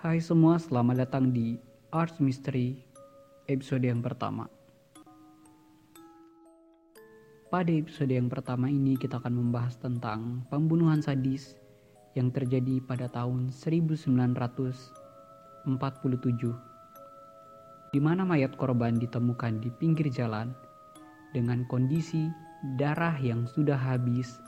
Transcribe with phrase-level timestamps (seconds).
[0.00, 1.60] Hai semua, selamat datang di
[1.92, 2.72] Arts Mystery
[3.52, 4.48] episode yang pertama.
[7.52, 11.52] Pada episode yang pertama ini kita akan membahas tentang pembunuhan sadis
[12.16, 15.68] yang terjadi pada tahun 1947
[17.92, 20.56] di mana mayat korban ditemukan di pinggir jalan
[21.36, 22.32] dengan kondisi
[22.80, 24.40] darah yang sudah habis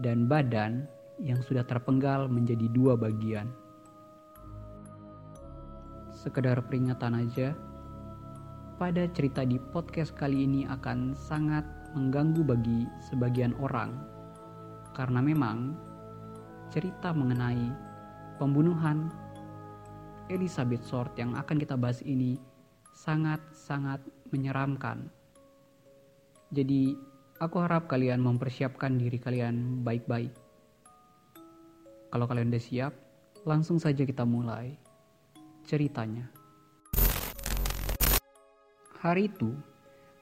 [0.00, 0.88] dan badan
[1.20, 3.59] yang sudah terpenggal menjadi dua bagian
[6.20, 7.56] sekedar peringatan aja.
[8.76, 11.64] Pada cerita di podcast kali ini akan sangat
[11.96, 13.96] mengganggu bagi sebagian orang.
[14.92, 15.72] Karena memang
[16.68, 17.72] cerita mengenai
[18.36, 19.08] pembunuhan
[20.28, 22.36] Elizabeth Short yang akan kita bahas ini
[22.92, 25.08] sangat-sangat menyeramkan.
[26.52, 26.94] Jadi,
[27.40, 30.34] aku harap kalian mempersiapkan diri kalian baik-baik.
[32.10, 32.92] Kalau kalian udah siap,
[33.46, 34.89] langsung saja kita mulai
[35.64, 36.28] ceritanya.
[39.00, 39.56] Hari itu,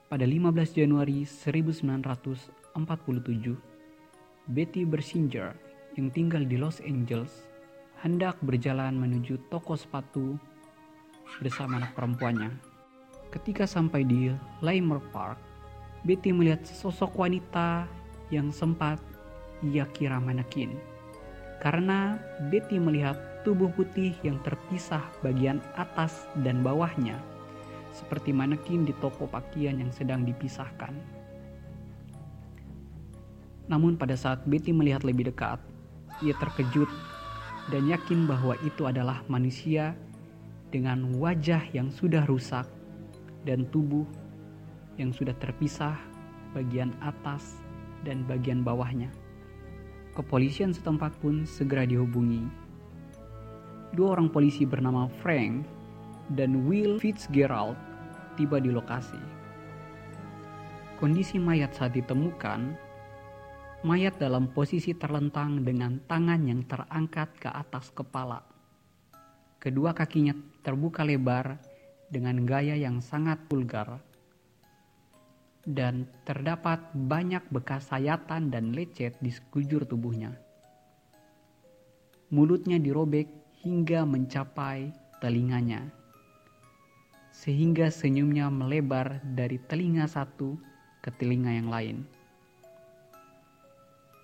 [0.06, 3.58] pada 15 Januari 1947,
[4.48, 5.52] Betty Bersinger
[5.98, 7.44] yang tinggal di Los Angeles
[8.00, 10.38] hendak berjalan menuju toko sepatu
[11.42, 12.54] bersama anak perempuannya.
[13.28, 14.32] Ketika sampai di
[14.64, 15.36] Leimer Park,
[16.06, 17.84] Betty melihat sesosok wanita
[18.32, 19.02] yang sempat
[19.60, 20.78] ia kira manekin.
[21.58, 22.16] Karena
[22.48, 27.18] Betty melihat tubuh putih yang terpisah bagian atas dan bawahnya,
[27.94, 30.94] seperti manekin di toko pakaian yang sedang dipisahkan.
[33.68, 35.60] Namun pada saat Betty melihat lebih dekat,
[36.24, 36.88] ia terkejut
[37.68, 39.92] dan yakin bahwa itu adalah manusia
[40.72, 42.64] dengan wajah yang sudah rusak
[43.44, 44.08] dan tubuh
[44.96, 45.94] yang sudah terpisah
[46.56, 47.60] bagian atas
[48.02, 49.12] dan bagian bawahnya.
[50.16, 52.67] Kepolisian setempat pun segera dihubungi
[53.92, 55.64] dua orang polisi bernama Frank
[56.36, 57.78] dan Will Fitzgerald
[58.36, 59.18] tiba di lokasi.
[60.98, 62.74] Kondisi mayat saat ditemukan,
[63.86, 68.42] mayat dalam posisi terlentang dengan tangan yang terangkat ke atas kepala.
[69.62, 70.34] Kedua kakinya
[70.66, 71.58] terbuka lebar
[72.10, 74.02] dengan gaya yang sangat vulgar.
[75.68, 80.32] Dan terdapat banyak bekas sayatan dan lecet di sekujur tubuhnya.
[82.32, 85.82] Mulutnya dirobek hingga mencapai telinganya,
[87.34, 90.54] sehingga senyumnya melebar dari telinga satu
[91.02, 92.06] ke telinga yang lain.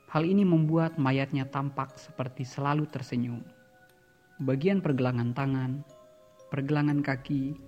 [0.07, 3.43] Hal ini membuat mayatnya tampak seperti selalu tersenyum.
[4.39, 5.83] Bagian pergelangan tangan,
[6.55, 7.59] pergelangan kaki,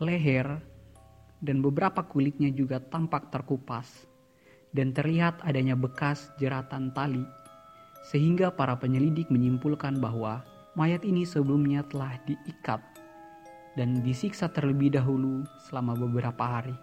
[0.00, 0.56] leher,
[1.44, 4.08] dan beberapa kulitnya juga tampak terkupas,
[4.72, 7.20] dan terlihat adanya bekas jeratan tali
[8.00, 10.40] sehingga para penyelidik menyimpulkan bahwa
[10.72, 12.80] mayat ini sebelumnya telah diikat
[13.76, 16.76] dan disiksa terlebih dahulu selama beberapa hari.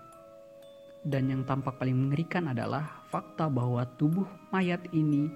[1.07, 5.31] Dan yang tampak paling mengerikan adalah fakta bahwa tubuh mayat ini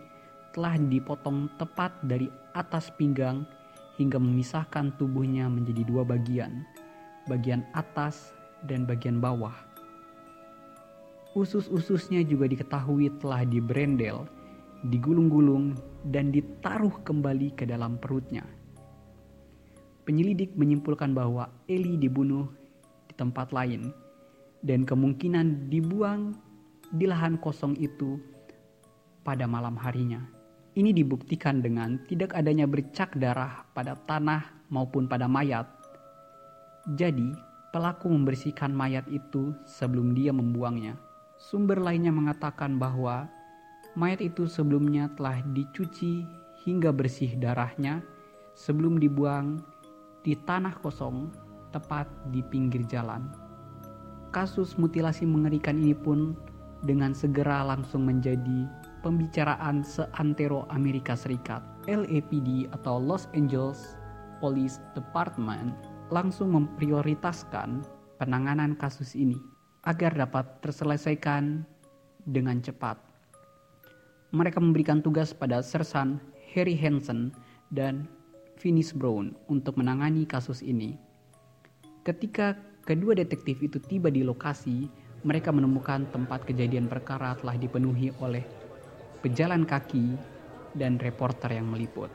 [0.52, 3.48] telah dipotong tepat dari atas pinggang
[3.96, 6.68] hingga memisahkan tubuhnya menjadi dua bagian,
[7.31, 8.36] bagian atas
[8.68, 9.56] dan bagian bawah.
[11.31, 14.28] Usus-ususnya juga diketahui telah dibrendel
[14.88, 15.78] digulung-gulung,
[16.09, 18.42] dan ditaruh kembali ke dalam perutnya.
[20.02, 22.50] Penyelidik menyimpulkan bahwa Eli dibunuh
[23.06, 23.94] di tempat lain
[24.66, 26.34] dan kemungkinan dibuang
[26.90, 28.18] di lahan kosong itu
[29.22, 30.25] pada malam harinya.
[30.74, 35.68] Ini dibuktikan dengan tidak adanya bercak darah pada tanah maupun pada mayat.
[36.96, 37.30] Jadi,
[37.75, 40.96] pelaku membersihkan mayat itu sebelum dia membuangnya.
[41.38, 43.28] Sumber lainnya mengatakan bahwa
[43.91, 46.24] Mayat itu sebelumnya telah dicuci
[46.63, 48.00] hingga bersih darahnya
[48.56, 49.59] sebelum dibuang
[50.24, 51.28] di tanah kosong
[51.75, 53.28] tepat di pinggir jalan.
[54.31, 56.40] Kasus mutilasi mengerikan ini pun
[56.88, 58.63] dengan segera langsung menjadi
[59.03, 61.60] pembicaraan seantero Amerika Serikat.
[61.89, 63.98] LAPD atau Los Angeles
[64.39, 65.75] Police Department
[66.13, 67.83] langsung memprioritaskan
[68.21, 69.36] penanganan kasus ini
[69.83, 71.66] agar dapat terselesaikan
[72.30, 73.11] dengan cepat
[74.31, 76.24] mereka memberikan tugas pada Sersan
[76.56, 77.36] Harry Hansen
[77.72, 78.07] dan
[78.56, 80.95] Finis Brown untuk menangani kasus ini.
[82.07, 82.56] Ketika
[82.88, 84.88] kedua detektif itu tiba di lokasi,
[85.22, 88.42] mereka menemukan tempat kejadian perkara telah dipenuhi oleh
[89.22, 90.18] pejalan kaki
[90.74, 92.10] dan reporter yang meliput.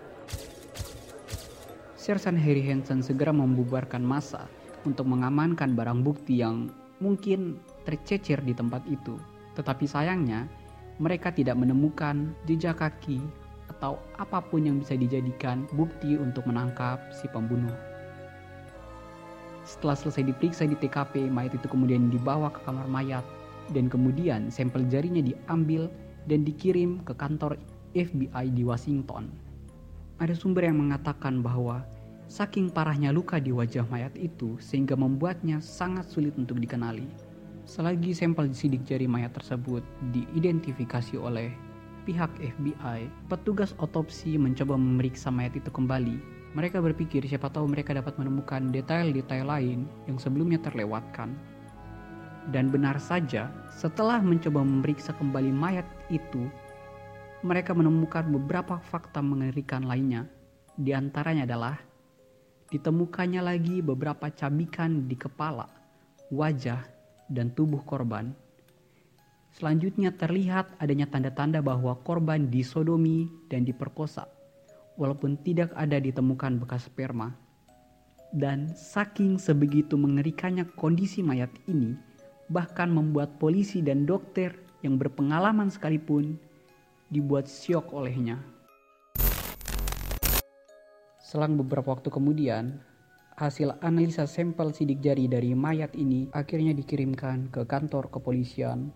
[1.94, 4.46] Sersan Harry Hansen segera membubarkan massa
[4.86, 6.70] untuk mengamankan barang bukti yang
[7.02, 9.18] mungkin tercecer di tempat itu.
[9.58, 10.46] Tetapi sayangnya,
[10.96, 13.20] mereka tidak menemukan jejak kaki
[13.76, 17.74] atau apa pun yang bisa dijadikan bukti untuk menangkap si pembunuh.
[19.66, 23.26] Setelah selesai diperiksa di TKP, mayat itu kemudian dibawa ke kamar mayat
[23.74, 25.90] dan kemudian sampel jarinya diambil
[26.30, 27.58] dan dikirim ke kantor
[27.98, 29.26] FBI di Washington.
[30.22, 31.82] Ada sumber yang mengatakan bahwa
[32.30, 37.25] saking parahnya luka di wajah mayat itu sehingga membuatnya sangat sulit untuk dikenali.
[37.66, 39.82] Selagi sampel sidik jari mayat tersebut
[40.14, 41.50] diidentifikasi oleh
[42.06, 46.22] pihak FBI, petugas otopsi mencoba memeriksa mayat itu kembali.
[46.54, 51.34] Mereka berpikir siapa tahu mereka dapat menemukan detail-detail lain yang sebelumnya terlewatkan.
[52.54, 56.46] Dan benar saja, setelah mencoba memeriksa kembali mayat itu,
[57.42, 60.30] mereka menemukan beberapa fakta mengerikan lainnya.
[60.78, 61.74] Di antaranya adalah
[62.70, 65.66] ditemukannya lagi beberapa cabikan di kepala,
[66.30, 66.95] wajah,
[67.30, 68.34] dan tubuh korban
[69.56, 74.28] Selanjutnya terlihat adanya tanda-tanda bahwa korban disodomi dan diperkosa,
[75.00, 77.32] walaupun tidak ada ditemukan bekas sperma.
[78.36, 81.96] Dan saking sebegitu mengerikannya kondisi mayat ini,
[82.52, 84.52] bahkan membuat polisi dan dokter
[84.84, 86.36] yang berpengalaman sekalipun
[87.08, 88.36] dibuat syok olehnya.
[91.24, 92.76] Selang beberapa waktu kemudian,
[93.36, 98.88] hasil analisa sampel sidik jari dari mayat ini akhirnya dikirimkan ke kantor kepolisian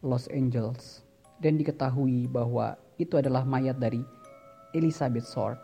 [0.00, 1.04] Los Angeles
[1.44, 4.00] dan diketahui bahwa itu adalah mayat dari
[4.72, 5.60] Elizabeth Short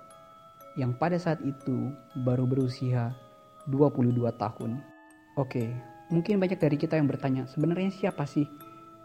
[0.77, 1.89] yang pada saat itu
[2.21, 3.17] baru berusia
[3.73, 4.77] 22 tahun.
[5.41, 5.73] Oke,
[6.13, 8.45] mungkin banyak dari kita yang bertanya, sebenarnya siapa sih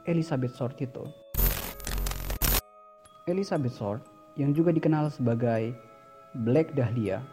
[0.04, 1.08] Elizabeth Short itu?
[3.32, 4.04] Elizabeth Short
[4.36, 5.72] yang juga dikenal sebagai
[6.44, 7.24] Black Dahlia.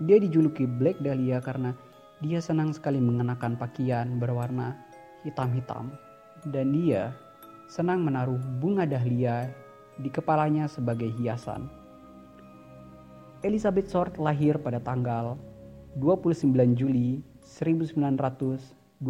[0.00, 1.76] Dia dijuluki Black Dahlia karena
[2.20, 4.76] dia senang sekali mengenakan pakaian berwarna
[5.24, 5.92] hitam-hitam
[6.48, 7.12] dan dia
[7.68, 9.52] senang menaruh bunga dahlia
[10.00, 11.68] di kepalanya sebagai hiasan.
[13.40, 15.40] Elizabeth Short lahir pada tanggal
[15.96, 19.00] 29 Juli 1924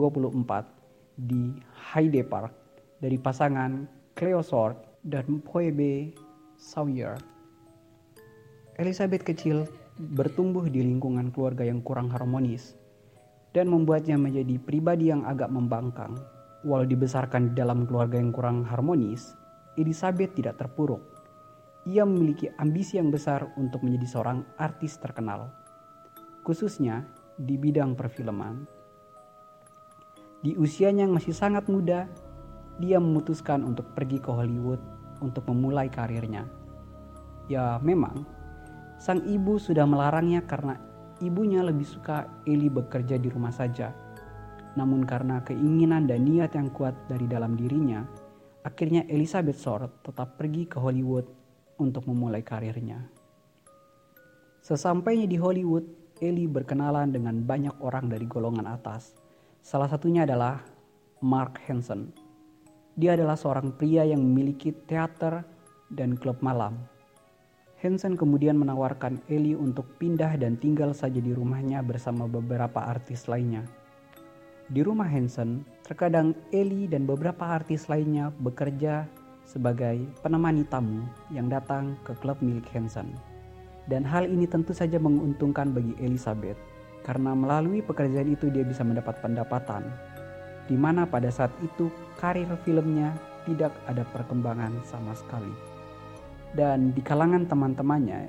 [1.19, 1.59] di
[1.91, 2.55] Hyde Park
[3.03, 6.15] dari pasangan Cleo Short dan Phoebe
[6.55, 7.19] Sawyer.
[8.79, 9.67] Elizabeth kecil
[10.00, 12.81] bertumbuh di lingkungan keluarga yang kurang harmonis
[13.52, 16.17] dan membuatnya menjadi pribadi yang agak membangkang.
[16.64, 19.32] Walau dibesarkan di dalam keluarga yang kurang harmonis,
[19.81, 21.00] Elizabeth tidak terpuruk.
[21.88, 25.49] Ia memiliki ambisi yang besar untuk menjadi seorang artis terkenal,
[26.44, 27.08] khususnya
[27.41, 28.69] di bidang perfilman.
[30.44, 32.05] Di usianya yang masih sangat muda,
[32.76, 34.81] dia memutuskan untuk pergi ke Hollywood
[35.25, 36.44] untuk memulai karirnya.
[37.49, 38.25] Ya, memang
[39.00, 40.76] sang ibu sudah melarangnya karena
[41.25, 44.11] ibunya lebih suka Eli bekerja di rumah saja
[44.79, 48.06] namun karena keinginan dan niat yang kuat dari dalam dirinya,
[48.62, 51.26] akhirnya Elizabeth Short tetap pergi ke Hollywood
[51.82, 53.02] untuk memulai karirnya.
[54.62, 59.17] Sesampainya di Hollywood, Ellie berkenalan dengan banyak orang dari golongan atas.
[59.64, 60.61] Salah satunya adalah
[61.25, 62.12] Mark Hansen.
[62.94, 65.43] Dia adalah seorang pria yang memiliki teater
[65.88, 66.76] dan klub malam.
[67.81, 73.65] Hansen kemudian menawarkan Ellie untuk pindah dan tinggal saja di rumahnya bersama beberapa artis lainnya.
[74.69, 79.09] Di rumah Hansen, terkadang Eli dan beberapa artis lainnya bekerja
[79.49, 83.17] sebagai penemani tamu yang datang ke klub milik Hansen.
[83.89, 86.60] Dan hal ini tentu saja menguntungkan bagi Elizabeth,
[87.01, 89.89] karena melalui pekerjaan itu dia bisa mendapat pendapatan,
[90.69, 91.89] di mana pada saat itu
[92.20, 93.17] karir filmnya
[93.49, 95.69] tidak ada perkembangan sama sekali.
[96.51, 98.27] Dan di kalangan teman-temannya,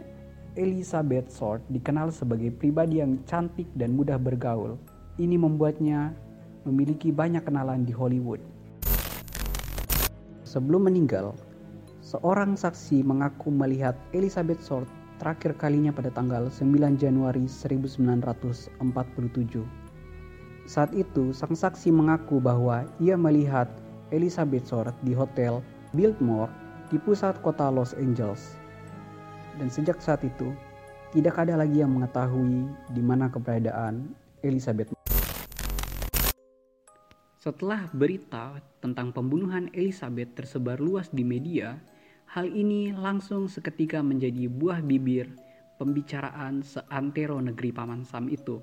[0.53, 4.77] Elizabeth Short dikenal sebagai pribadi yang cantik dan mudah bergaul.
[5.17, 6.13] Ini membuatnya
[6.67, 8.37] memiliki banyak kenalan di Hollywood.
[10.45, 11.33] Sebelum meninggal,
[12.05, 14.85] seorang saksi mengaku melihat Elizabeth Short
[15.17, 18.77] terakhir kalinya pada tanggal 9 Januari 1947.
[20.69, 23.65] Saat itu, sang saksi mengaku bahwa ia melihat
[24.13, 25.63] Elizabeth Short di hotel
[25.95, 26.51] Biltmore
[26.91, 28.59] di pusat kota Los Angeles.
[29.55, 30.51] Dan sejak saat itu,
[31.15, 34.11] tidak ada lagi yang mengetahui di mana keberadaan
[34.43, 34.91] Elizabeth.
[37.39, 41.79] Setelah berita tentang pembunuhan Elizabeth tersebar luas di media,
[42.35, 45.31] hal ini langsung seketika menjadi buah bibir
[45.81, 48.61] pembicaraan seantero negeri Paman Sam itu.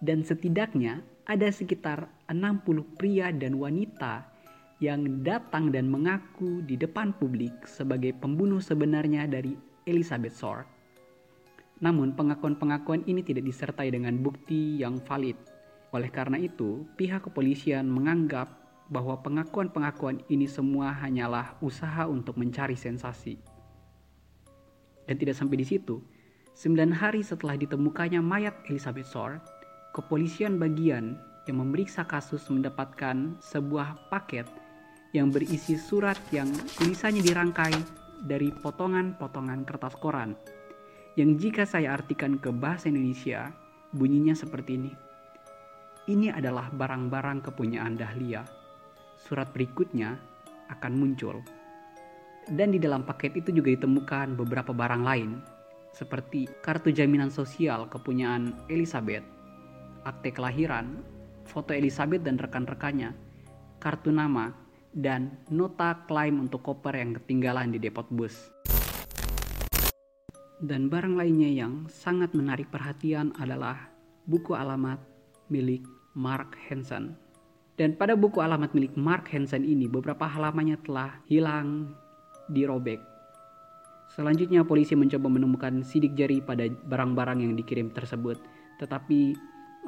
[0.00, 4.29] Dan setidaknya ada sekitar 60 pria dan wanita
[4.80, 10.66] yang datang dan mengaku di depan publik sebagai pembunuh sebenarnya dari Elizabeth Short.
[11.80, 15.36] Namun pengakuan-pengakuan ini tidak disertai dengan bukti yang valid
[15.90, 18.46] oleh karena itu, pihak kepolisian menganggap
[18.90, 23.38] bahwa pengakuan-pengakuan ini semua hanyalah usaha untuk mencari sensasi.
[25.06, 25.98] Dan tidak sampai di situ,
[26.54, 29.42] sembilan hari setelah ditemukannya mayat Elizabeth Short,
[29.90, 31.18] kepolisian bagian
[31.50, 34.46] yang memeriksa kasus mendapatkan sebuah paket
[35.10, 37.74] yang berisi surat yang tulisannya dirangkai
[38.22, 40.36] dari potongan-potongan kertas koran
[41.18, 43.50] yang jika saya artikan ke bahasa Indonesia
[43.90, 44.92] bunyinya seperti ini.
[46.06, 48.42] Ini adalah barang-barang kepunyaan Dahlia.
[49.18, 50.16] Surat berikutnya
[50.70, 51.42] akan muncul.
[52.50, 55.30] Dan di dalam paket itu juga ditemukan beberapa barang lain
[55.90, 59.26] seperti kartu jaminan sosial kepunyaan Elizabeth,
[60.06, 61.02] akte kelahiran,
[61.46, 63.10] foto Elizabeth dan rekan-rekannya,
[63.82, 64.54] kartu nama,
[64.90, 68.50] dan nota klaim untuk koper yang ketinggalan di depot bus.
[70.60, 73.88] Dan barang lainnya yang sangat menarik perhatian adalah
[74.28, 75.00] buku alamat
[75.48, 75.80] milik
[76.12, 77.16] Mark Hansen.
[77.80, 81.96] Dan pada buku alamat milik Mark Hansen ini beberapa halamannya telah hilang,
[82.52, 83.00] dirobek.
[84.12, 88.36] Selanjutnya polisi mencoba menemukan sidik jari pada barang-barang yang dikirim tersebut,
[88.82, 89.32] tetapi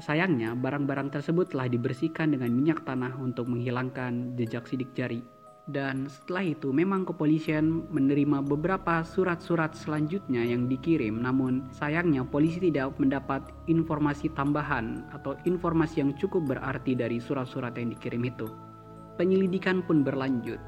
[0.00, 5.20] Sayangnya, barang-barang tersebut telah dibersihkan dengan minyak tanah untuk menghilangkan jejak sidik jari.
[5.68, 12.98] Dan setelah itu memang kepolisian menerima beberapa surat-surat selanjutnya yang dikirim namun sayangnya polisi tidak
[12.98, 18.50] mendapat informasi tambahan atau informasi yang cukup berarti dari surat-surat yang dikirim itu.
[19.20, 20.58] Penyelidikan pun berlanjut.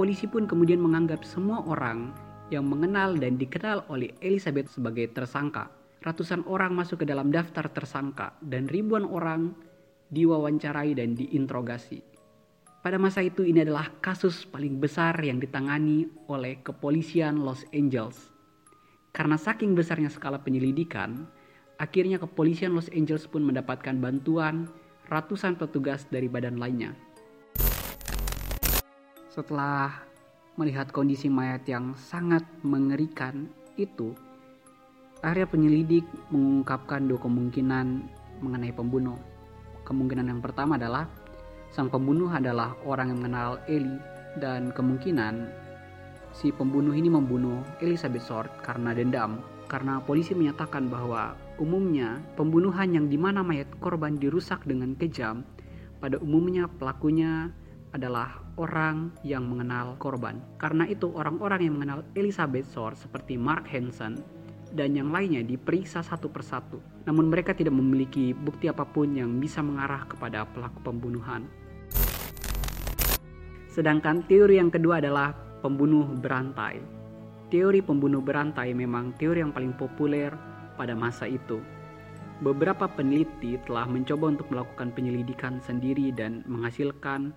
[0.00, 2.16] Polisi pun kemudian menganggap semua orang
[2.48, 5.68] yang mengenal dan dikenal oleh Elizabeth sebagai tersangka
[6.02, 9.54] ratusan orang masuk ke dalam daftar tersangka dan ribuan orang
[10.10, 12.02] diwawancarai dan diinterogasi.
[12.82, 18.34] Pada masa itu ini adalah kasus paling besar yang ditangani oleh kepolisian Los Angeles.
[19.14, 21.30] Karena saking besarnya skala penyelidikan,
[21.78, 24.66] akhirnya kepolisian Los Angeles pun mendapatkan bantuan
[25.06, 26.90] ratusan petugas dari badan lainnya.
[29.30, 30.02] Setelah
[30.58, 33.46] melihat kondisi mayat yang sangat mengerikan
[33.78, 34.12] itu,
[35.22, 36.02] Area penyelidik
[36.34, 37.86] mengungkapkan dua kemungkinan
[38.42, 39.14] mengenai pembunuh.
[39.86, 41.06] Kemungkinan yang pertama adalah
[41.70, 44.02] sang pembunuh adalah orang yang mengenal Eli
[44.42, 45.46] dan kemungkinan
[46.34, 49.38] si pembunuh ini membunuh Elizabeth Short karena dendam.
[49.70, 55.46] Karena polisi menyatakan bahwa umumnya pembunuhan yang di mana mayat korban dirusak dengan kejam,
[56.02, 57.54] pada umumnya pelakunya
[57.94, 60.42] adalah orang yang mengenal korban.
[60.58, 64.41] Karena itu orang-orang yang mengenal Elizabeth Short seperti Mark Hansen
[64.72, 66.80] dan yang lainnya diperiksa satu persatu.
[67.04, 71.44] Namun mereka tidak memiliki bukti apa pun yang bisa mengarah kepada pelaku pembunuhan.
[73.72, 75.32] Sedangkan teori yang kedua adalah
[75.64, 76.80] pembunuh berantai.
[77.48, 80.32] Teori pembunuh berantai memang teori yang paling populer
[80.76, 81.60] pada masa itu.
[82.42, 87.30] Beberapa peneliti telah mencoba untuk melakukan penyelidikan sendiri dan menghasilkan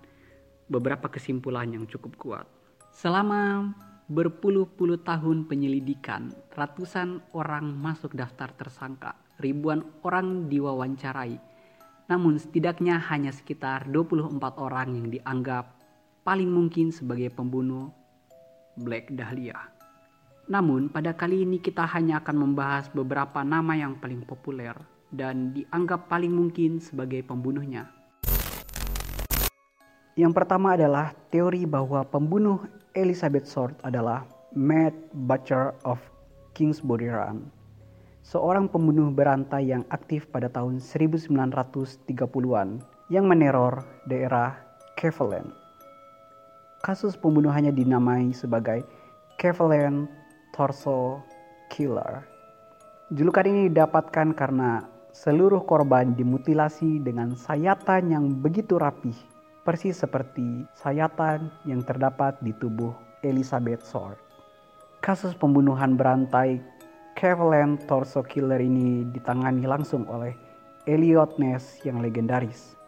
[0.66, 2.46] beberapa kesimpulan yang cukup kuat.
[2.90, 3.70] Selama
[4.06, 11.34] Berpuluh-puluh tahun penyelidikan, ratusan orang masuk daftar tersangka, ribuan orang diwawancarai.
[12.06, 15.74] Namun setidaknya hanya sekitar 24 orang yang dianggap
[16.22, 17.90] paling mungkin sebagai pembunuh
[18.78, 19.58] Black Dahlia.
[20.46, 24.78] Namun pada kali ini kita hanya akan membahas beberapa nama yang paling populer
[25.10, 27.95] dan dianggap paling mungkin sebagai pembunuhnya.
[30.16, 32.64] Yang pertama adalah teori bahwa pembunuh
[32.96, 34.24] Elizabeth Short adalah
[34.56, 36.00] Matt Butcher of
[36.56, 37.52] Kingsbury Run,
[38.24, 42.80] seorang pembunuh berantai yang aktif pada tahun 1930-an
[43.12, 44.56] yang meneror daerah
[44.96, 45.52] Cleveland.
[46.80, 48.88] Kasus pembunuhannya dinamai sebagai
[49.36, 50.08] Cleveland
[50.56, 51.20] Torso
[51.68, 52.24] Killer.
[53.12, 54.80] Julukan ini didapatkan karena
[55.12, 59.35] seluruh korban dimutilasi dengan sayatan yang begitu rapih
[59.66, 62.94] persis seperti sayatan yang terdapat di tubuh
[63.26, 64.14] Elizabeth Short.
[65.02, 66.62] Kasus pembunuhan berantai
[67.18, 70.38] Cleveland Torso Killer ini ditangani langsung oleh
[70.86, 72.78] Elliot Ness yang legendaris.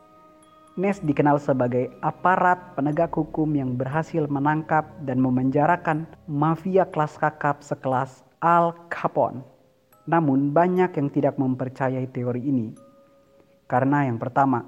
[0.78, 8.22] Ness dikenal sebagai aparat penegak hukum yang berhasil menangkap dan memenjarakan mafia kelas kakap sekelas
[8.38, 9.42] Al Capone.
[10.06, 12.70] Namun banyak yang tidak mempercayai teori ini.
[13.66, 14.62] Karena yang pertama,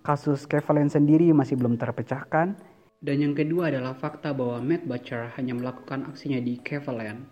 [0.00, 2.56] kasus Kevalen sendiri masih belum terpecahkan.
[3.00, 7.24] Dan yang kedua adalah fakta bahwa Matt Butcher hanya melakukan aksinya di Cleveland.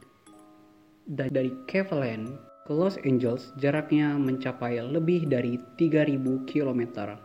[1.04, 7.16] Dan dari Cleveland ke Los Angeles jaraknya mencapai lebih dari 3000 km.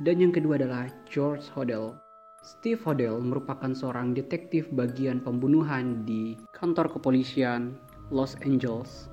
[0.00, 1.94] Dan yang kedua adalah George Hodel.
[2.40, 7.76] Steve Hodel merupakan seorang detektif bagian pembunuhan di kantor kepolisian
[8.08, 9.12] Los Angeles.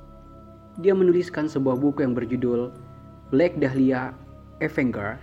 [0.80, 2.72] Dia menuliskan sebuah buku yang berjudul
[3.28, 4.16] Black Dahlia
[4.64, 5.20] Avenger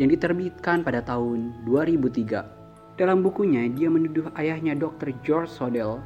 [0.00, 2.96] yang diterbitkan pada tahun 2003.
[2.96, 5.12] Dalam bukunya, dia menuduh ayahnya Dr.
[5.20, 6.00] George Sodell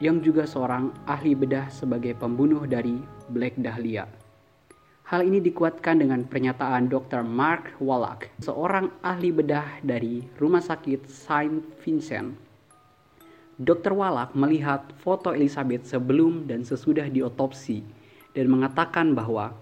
[0.00, 4.08] yang juga seorang ahli bedah sebagai pembunuh dari Black Dahlia.
[5.12, 7.20] Hal ini dikuatkan dengan pernyataan Dr.
[7.20, 12.32] Mark Wallach, seorang ahli bedah dari Rumah Sakit Saint Vincent.
[13.60, 13.92] Dr.
[13.92, 17.84] Wallach melihat foto Elizabeth sebelum dan sesudah diotopsi
[18.32, 19.52] dan mengatakan bahwa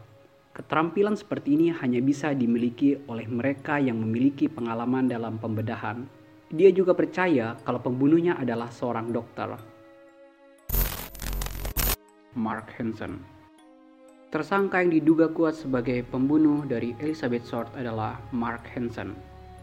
[0.61, 6.05] keterampilan seperti ini hanya bisa dimiliki oleh mereka yang memiliki pengalaman dalam pembedahan.
[6.53, 9.57] Dia juga percaya kalau pembunuhnya adalah seorang dokter.
[12.37, 13.25] Mark Hansen
[14.29, 19.17] Tersangka yang diduga kuat sebagai pembunuh dari Elizabeth Short adalah Mark Hansen.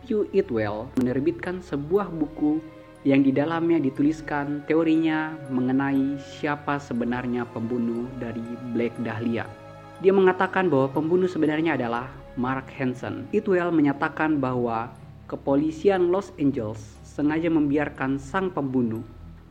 [0.03, 2.59] Hugh Itwell menerbitkan sebuah buku
[3.05, 8.43] yang di dalamnya dituliskan teorinya mengenai siapa sebenarnya pembunuh dari
[8.75, 9.66] Black Dahlia.
[9.97, 13.25] Dia mengatakan bahwa pembunuh sebenarnya adalah Mark Hansen.
[13.33, 14.93] Itwell menyatakan bahwa
[15.25, 19.01] kepolisian Los Angeles sengaja membiarkan sang pembunuh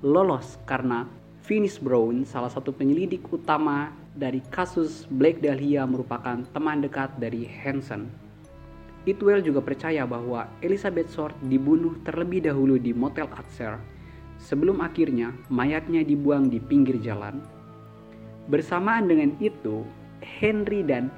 [0.06, 1.02] lolos karena
[1.42, 8.06] Finis Brown, salah satu penyelidik utama dari kasus Black Dahlia merupakan teman dekat dari Hansen.
[9.06, 13.78] Itwell juga percaya bahwa Elizabeth Short dibunuh terlebih dahulu di Motel Atzer
[14.38, 17.38] sebelum akhirnya mayatnya dibuang di pinggir jalan.
[18.50, 19.86] Bersamaan dengan itu,
[20.26, 21.08] Henry dan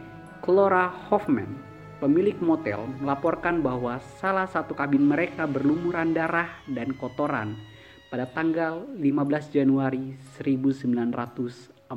[0.45, 1.59] Clara Hoffman,
[1.99, 7.57] pemilik motel, melaporkan bahwa salah satu kabin mereka berlumuran darah dan kotoran
[8.13, 11.89] pada tanggal 15 Januari 1947.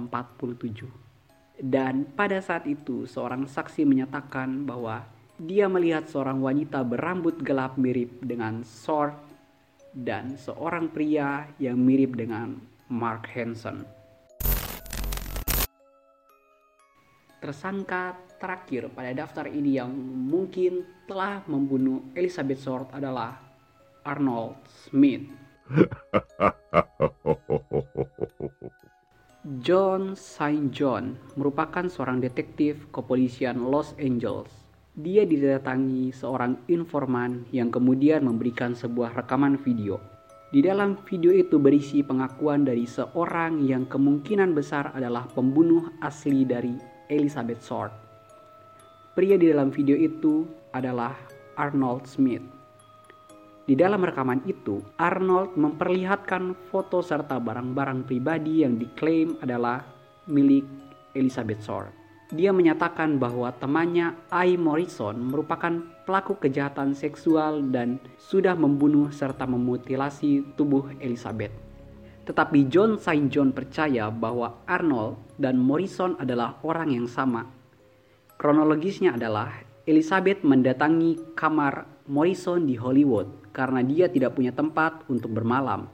[1.61, 5.05] Dan pada saat itu seorang saksi menyatakan bahwa
[5.37, 9.13] dia melihat seorang wanita berambut gelap mirip dengan Sword
[9.93, 12.57] dan seorang pria yang mirip dengan
[12.89, 14.00] Mark Hansen.
[17.41, 19.89] Tersangka terakhir pada daftar ini yang
[20.29, 23.41] mungkin telah membunuh Elizabeth Short adalah
[24.05, 25.25] Arnold Smith
[29.65, 34.53] John Saint John merupakan seorang detektif kepolisian Los Angeles.
[34.93, 39.97] Dia didatangi seorang informan yang kemudian memberikan sebuah rekaman video.
[40.53, 46.90] Di dalam video itu berisi pengakuan dari seorang yang kemungkinan besar adalah pembunuh asli dari
[47.11, 47.91] Elizabeth Short.
[49.11, 51.11] Pria di dalam video itu adalah
[51.59, 52.47] Arnold Smith.
[53.67, 59.83] Di dalam rekaman itu, Arnold memperlihatkan foto serta barang-barang pribadi yang diklaim adalah
[60.31, 60.63] milik
[61.11, 61.91] Elizabeth Short.
[62.31, 70.55] Dia menyatakan bahwa temannya Ai Morrison merupakan pelaku kejahatan seksual dan sudah membunuh serta memutilasi
[70.55, 71.70] tubuh Elizabeth.
[72.21, 77.45] Tetapi John Saint John percaya bahwa Arnold dan Morrison adalah orang yang sama.
[78.37, 79.53] Kronologisnya adalah
[79.89, 85.89] Elizabeth mendatangi kamar Morrison di Hollywood karena dia tidak punya tempat untuk bermalam.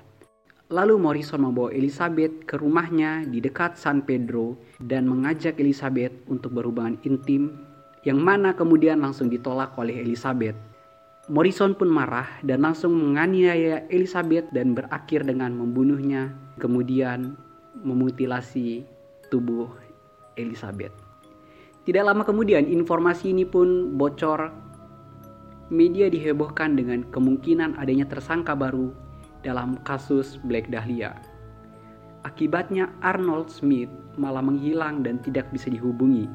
[0.67, 6.99] Lalu Morrison membawa Elizabeth ke rumahnya di dekat San Pedro dan mengajak Elizabeth untuk berhubungan
[7.07, 7.55] intim
[8.03, 10.55] yang mana kemudian langsung ditolak oleh Elizabeth.
[11.27, 17.35] Morrison pun marah dan langsung menganiaya Elizabeth dan berakhir dengan membunuhnya, kemudian
[17.83, 18.87] memutilasi
[19.27, 19.67] tubuh
[20.39, 20.95] Elizabeth.
[21.83, 24.55] Tidak lama kemudian informasi ini pun bocor
[25.67, 28.95] media dihebohkan dengan kemungkinan adanya tersangka baru
[29.43, 31.11] dalam kasus Black Dahlia.
[32.23, 36.27] Akibatnya Arnold Smith malah menghilang dan tidak bisa dihubungi.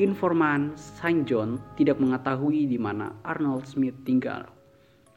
[0.00, 4.48] Informan Saint John tidak mengetahui di mana Arnold Smith tinggal.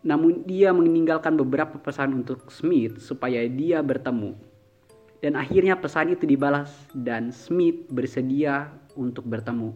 [0.03, 4.35] Namun dia meninggalkan beberapa pesan untuk Smith supaya dia bertemu.
[5.23, 9.71] Dan akhirnya pesan itu dibalas dan Smith bersedia untuk bertemu.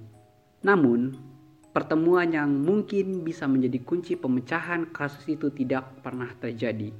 [0.67, 1.15] Namun,
[1.71, 6.91] pertemuan yang mungkin bisa menjadi kunci pemecahan kasus itu tidak pernah terjadi.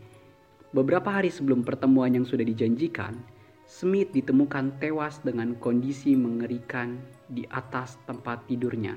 [0.72, 3.20] Beberapa hari sebelum pertemuan yang sudah dijanjikan,
[3.68, 6.96] Smith ditemukan tewas dengan kondisi mengerikan
[7.28, 8.96] di atas tempat tidurnya.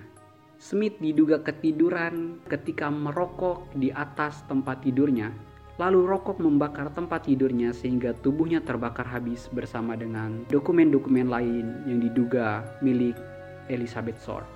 [0.62, 5.34] Smith diduga ketiduran ketika merokok di atas tempat tidurnya,
[5.82, 12.62] lalu rokok membakar tempat tidurnya sehingga tubuhnya terbakar habis bersama dengan dokumen-dokumen lain yang diduga
[12.78, 13.18] milik
[13.66, 14.46] Elizabeth Short.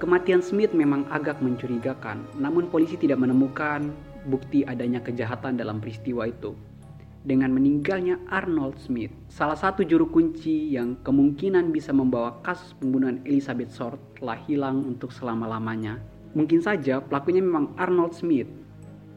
[0.00, 3.92] Kematian Smith memang agak mencurigakan, namun polisi tidak menemukan
[4.32, 6.56] bukti adanya kejahatan dalam peristiwa itu.
[7.26, 13.74] Dengan meninggalnya Arnold Smith, salah satu juru kunci yang kemungkinan bisa membawa kasus pembunuhan Elizabeth
[13.74, 15.98] Short telah hilang untuk selama-lamanya.
[16.38, 18.46] Mungkin saja pelakunya memang Arnold Smith,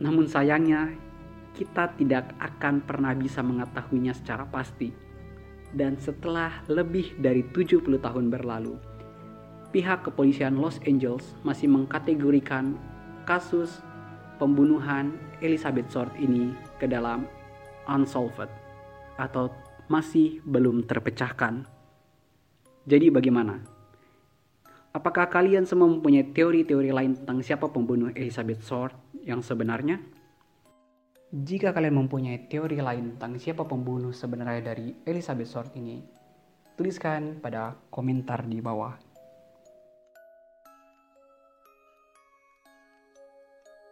[0.01, 0.89] namun sayangnya
[1.53, 4.89] kita tidak akan pernah bisa mengetahuinya secara pasti.
[5.69, 8.73] Dan setelah lebih dari 70 tahun berlalu,
[9.69, 12.73] pihak kepolisian Los Angeles masih mengkategorikan
[13.29, 13.85] kasus
[14.41, 15.13] pembunuhan
[15.45, 17.29] Elizabeth Short ini ke dalam
[17.89, 18.49] unsolved
[19.17, 19.49] atau
[19.89, 21.65] masih belum terpecahkan.
[22.85, 23.59] Jadi bagaimana?
[24.89, 30.01] Apakah kalian semua mempunyai teori-teori lain tentang siapa pembunuh Elizabeth Short yang sebenarnya?
[31.29, 36.01] Jika kalian mempunyai teori lain tentang siapa pembunuh sebenarnya dari Elizabeth Short ini,
[36.73, 38.97] tuliskan pada komentar di bawah.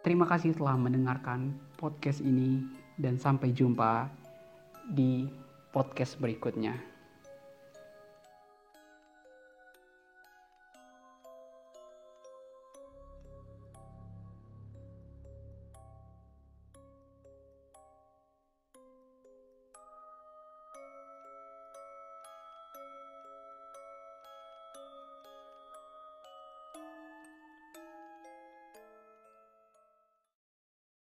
[0.02, 2.64] Terima kasih telah mendengarkan podcast ini
[2.98, 4.10] dan sampai jumpa
[4.90, 5.30] di
[5.70, 6.97] podcast berikutnya.